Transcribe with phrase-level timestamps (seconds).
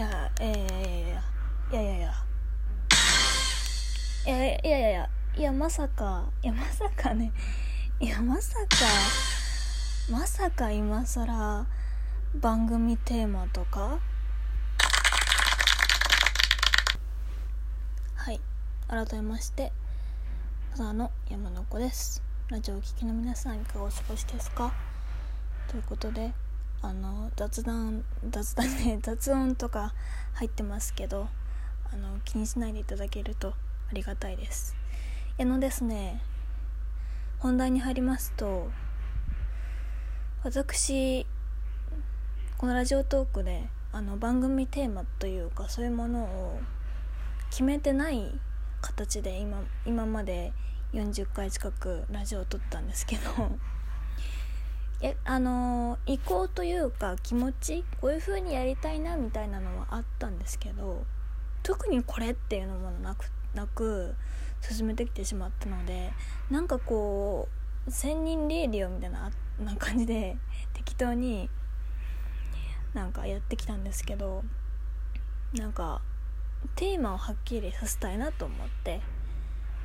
[0.00, 2.14] や、いやいやいや。
[4.26, 7.32] いやいやいやいや、いやまさか、いやまさかね、
[8.00, 8.66] いやまさか、
[10.10, 11.66] まさか今更
[12.34, 13.98] 番組テーマとか？
[18.14, 18.40] はい、
[18.88, 19.72] 改めまして、
[20.76, 22.22] たの山の子です。
[22.48, 24.72] ラジオを聴きの皆さんいかがお過ごしですか？
[25.68, 26.32] ということで、
[26.82, 29.94] あの雑談雑談ね 雑音とか
[30.34, 31.28] 入ってますけど
[31.92, 33.54] あの気にしないでいただけると
[33.90, 34.76] ありがたいです。
[35.38, 36.22] あのですね
[37.38, 38.70] 本題に入りますと
[40.42, 41.26] 私
[42.58, 46.60] このラジオトークであの番組テーマというかそういうものを
[47.50, 48.38] 決めてない
[48.80, 50.52] 形で今今まで
[50.92, 53.30] 40回近くラジオを撮ったんですけど
[55.02, 61.04] えあの意向というか気持ちこういう風にやりたいなみたいなのはあったんですけど
[61.62, 64.14] 特にこれっていうのもなくなく
[64.60, 66.12] 進めてきてしまったので
[66.50, 67.48] なんかこ
[67.86, 70.36] う千人レーディオみたいなな感じで
[70.74, 71.48] 適当に
[72.92, 74.44] なんかやってきたんですけど
[75.54, 76.02] なんか
[76.76, 79.00] テーマをはっきりさせたいなと思って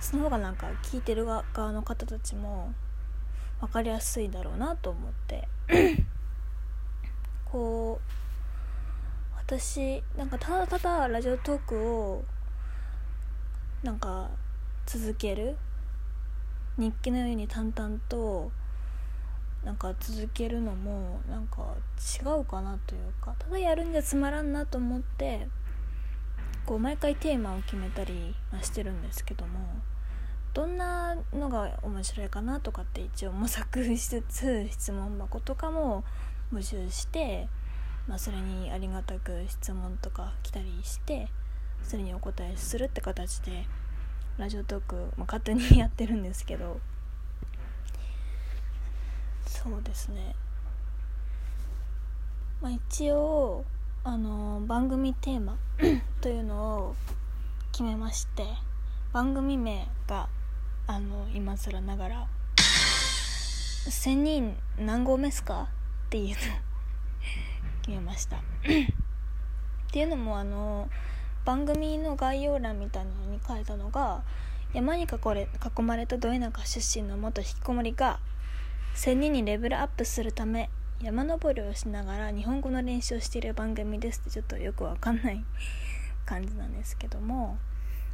[0.00, 2.74] その方がなんか聞いてる側の方たちも
[3.60, 5.48] 分かりやすいだろうなと思って。
[7.50, 8.18] こう
[9.36, 12.24] 私なんかただただラジオトークを
[13.82, 14.28] なんか
[14.84, 15.56] 続ける
[16.76, 18.50] 日記のように淡々と
[19.64, 25.48] なんか続けるのもなんか違うかなというかただやるんじゃつまらんなと思って
[26.66, 29.58] こう毎回テーマを決めたりしてるんですけども
[30.54, 36.04] どんなのが面白いかなとかって一応模索しつつ質問箱とかも
[36.52, 37.48] 募集して、
[38.06, 41.28] まあ、それにありがたく質問とか来たりして
[41.82, 43.66] それにお答えするって形で
[44.36, 46.80] ラジオトーク、まあ、勝手にやってるんですけど。
[49.48, 50.34] そうですね、
[52.60, 53.64] まあ、一応
[54.04, 55.56] あの番組テーマ
[56.20, 56.96] というのを
[57.72, 58.44] 決めまして
[59.12, 60.28] 番組名が
[60.90, 62.26] あの今更ながら
[62.56, 65.68] 「1000人何合目すか?」
[66.08, 66.36] っていうのを
[67.82, 68.38] 決めました。
[68.38, 68.40] っ
[69.90, 70.88] ていうのもあの
[71.44, 74.22] 番組の概要欄みたいなのに書いたのが
[74.72, 75.46] 山に囲れ
[75.78, 78.18] 囲まれたど田舎出身の元引きこもりが
[78.94, 80.70] 1000人にレベルアップするため
[81.02, 85.44] 山登りをしながら日本語の練習をしている番組ですってちょっとよくわかんない
[86.24, 87.58] 感じなんですけども。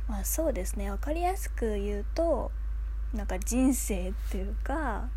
[0.06, 0.90] まあそうですね。
[0.90, 2.52] 分かりやすく言うと
[3.14, 5.08] なんか人生っていうか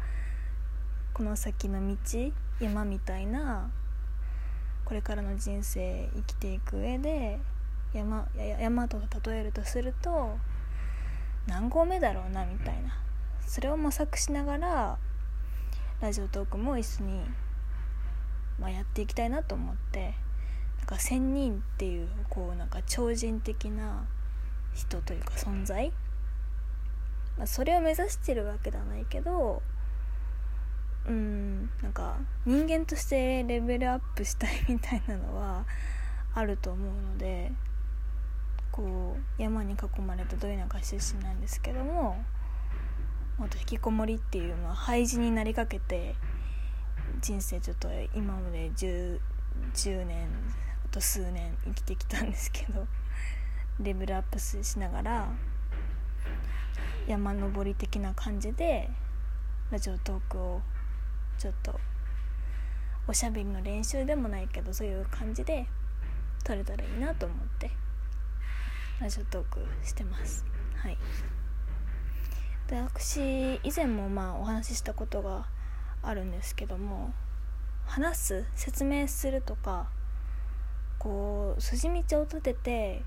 [1.14, 1.96] この先の道
[2.60, 3.72] 山みたいな
[4.86, 7.40] これからの人生生きていく上で
[7.94, 8.28] 山
[8.60, 10.38] 山と例えるとすると
[11.48, 13.02] 何合目だろうなみたいな。
[13.48, 14.98] それを模索しながら
[16.02, 17.22] ラジオトークも一緒に、
[18.60, 20.14] まあ、やっていきたいなと思って
[20.80, 24.06] なんか1,000人っていうこうなんか超人的な
[24.76, 25.92] 人というか存在
[27.38, 29.62] まあ、それを目指してるわけではないけど
[31.08, 35.66] うんなんか人間としてレベルアップしたいみたいなのは
[36.34, 37.52] あると思うので
[38.72, 42.24] こう山に囲まれたど田舎出身なんですけども
[43.50, 46.16] と引きこもりっていうのは廃人になりかけて
[47.22, 49.20] 人生ちょっと今まで 10,
[49.74, 50.28] 10年
[50.86, 52.86] あと数年生きてきたんですけど
[53.80, 55.30] レベルアップしながら
[57.08, 58.90] 山登り的な感じで
[59.72, 60.62] ラジオトークを
[61.38, 61.80] ちょっと
[63.08, 65.68] おしゃべりの練習でもないけどそういう感じで
[66.44, 67.72] 撮れたらいいなと思って
[69.00, 70.44] ラジオトークしてます。
[70.76, 70.98] はい。
[72.68, 75.48] で私以前もまあお話ししたことが
[76.02, 77.14] あるんですけども
[77.86, 79.90] 話す説明するとか
[81.00, 83.04] こう筋道を立てて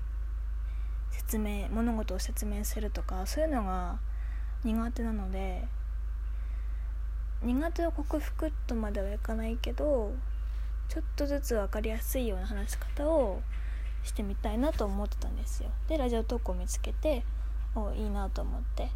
[1.11, 3.99] 説明物事を説明するとかそういうのが
[4.63, 5.67] 苦手なので
[7.43, 10.13] 苦手を克服とまではいかないけど
[10.87, 13.41] ちょっとずつ分かりやすいような話し方を
[14.03, 15.69] してみたいなと思ってたんですよ。
[15.87, 17.23] でラジオ投稿を見つけて
[17.75, 18.89] おいいなと思って。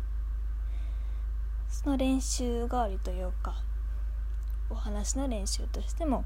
[1.69, 3.61] その練習代わりというか
[4.69, 6.23] お話の練習としても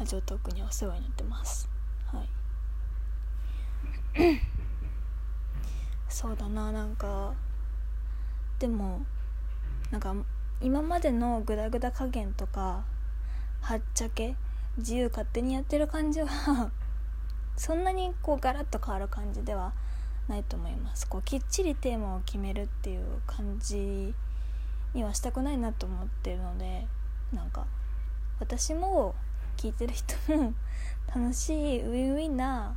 [0.00, 1.68] ラジオトークにお世話になってます。
[2.12, 2.28] はい。
[6.08, 7.34] そうだななんか
[8.58, 9.02] でも
[9.90, 10.14] なんか
[10.60, 12.84] 今までのグダグダ加減とか
[13.60, 14.36] はっちゃけ
[14.78, 16.70] 自由勝手にやってる感じは
[17.56, 19.72] そんなにこうガラッと変わる感じでは
[20.28, 21.06] ないと思います。
[21.06, 24.14] こうきっちりテーマを決めるっていう感じ
[24.94, 26.86] にはしたくないなと思ってるので
[27.32, 27.66] なんか
[28.40, 29.14] 私も
[29.56, 30.54] 聞いてる人も
[31.14, 32.76] 楽しいウィンウィンな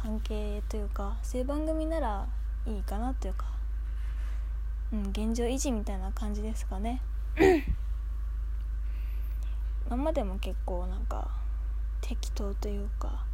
[0.00, 2.28] 関係というかそういう番組なら
[2.66, 3.46] いいかなというか、
[4.92, 7.02] うん、現状維持みたいな感じですかね。
[9.88, 11.28] 今までも結構なんか
[12.00, 13.24] 適当というか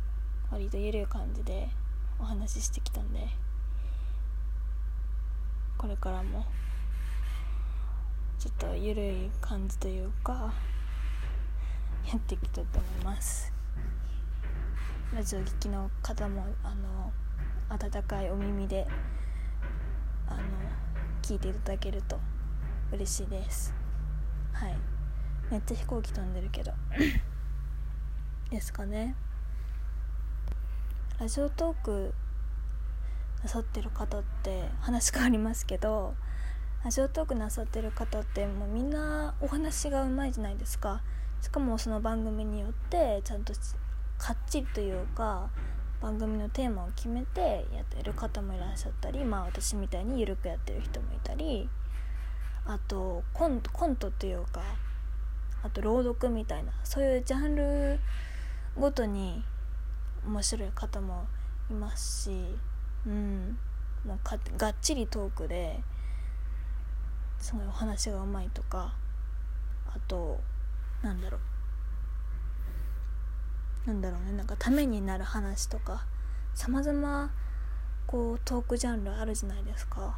[0.50, 1.69] 割と緩い感じで
[2.19, 3.28] お話ししてきたんで
[5.76, 6.46] これからも
[8.38, 10.55] ちょっと緩い感じというか
[12.06, 13.52] やっていきたいと思います
[15.12, 17.12] ラジオ聴きの方もあの
[17.69, 18.87] 温かいお耳で
[20.27, 20.41] あの
[21.23, 22.19] 聞いていただけると
[22.93, 23.75] 嬉しいです。
[24.53, 24.77] はい。
[25.51, 26.73] めっちゃ飛行機飛んでるけど。
[28.51, 29.15] ですかね。
[31.21, 32.15] ラジオトーク
[33.43, 36.15] なさってる方って話変わりますけど
[36.83, 41.03] ラジオトークなさってる方ってもうみんなお話がうまいじゃないですか。
[41.41, 43.53] しかもその番組によってちゃんと
[44.25, 45.50] かっちりというか
[46.00, 51.69] 番組のテーマを決めてやってる方もいらっしゃったりまあ私みたいに緩くやってる人もいたり
[52.65, 54.62] あとコンコントっていうか
[55.62, 58.00] あと朗読みたいなそういうジャンル
[58.81, 59.44] ごとに
[60.26, 61.26] 面白い方も
[61.71, 62.47] いますし
[63.06, 63.59] うん
[64.06, 65.81] もうかがっちりトークで
[67.38, 68.94] すごいお話がうまいとか
[69.87, 70.41] あと
[71.03, 71.54] なんだろう。
[73.87, 74.33] なんだろうね。
[74.33, 76.07] なんかためになる話とか
[76.55, 77.31] さまざま
[78.07, 80.17] こうトークジャンルあるじゃないですか。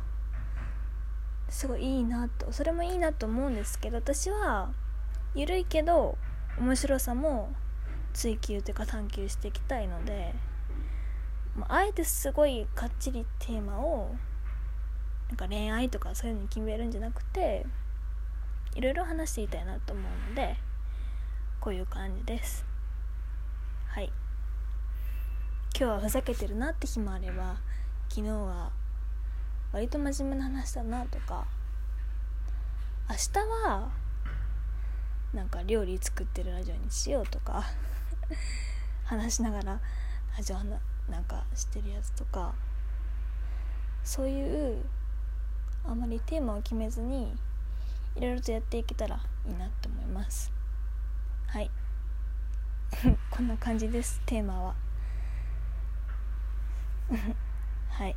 [1.49, 2.53] すごいいいなと。
[2.53, 4.71] それもいいなと思うんですけど私は
[5.35, 6.19] 緩いけど
[6.59, 7.53] 面白さも
[8.13, 10.35] 追求というか探求していきたいので、
[11.55, 14.15] まあ、えてすごいかっちりテーマを
[15.29, 17.67] なんか恋愛とかそういうのに決めるんじゃなくて
[18.75, 20.57] いろいろ話していたいなと思うので
[21.61, 22.66] こういう感じです。
[23.96, 24.12] はい。
[25.75, 27.56] 今日はふざけてるなって日もあれば
[28.10, 28.70] 昨日は
[29.72, 31.46] 割と真面目な話だなとか
[33.08, 33.88] 明日は
[35.32, 37.64] なんか料理作ってるラジオにしようとか
[39.06, 39.81] 話しながら
[40.37, 40.56] ラジオ
[41.10, 42.52] なんかしてるやつとか
[44.04, 44.76] そういう
[45.87, 47.32] あまりテーマを決めずに
[48.14, 50.52] いろいろとやっていけたらいいなと思います。
[51.46, 51.70] はい。
[53.31, 54.75] こんな感じですテーマは。
[57.91, 58.17] はい。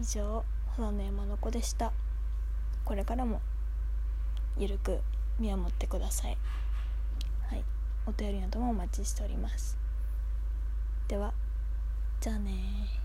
[0.00, 0.44] 以上
[0.76, 1.92] 花の山の子でした。
[2.84, 3.40] これからも
[4.56, 5.00] ゆるく
[5.38, 6.38] 見守ってください。
[7.48, 7.64] はい。
[8.06, 9.78] お便りなどもお待ちしております。
[11.08, 11.34] では
[12.20, 13.03] じゃあね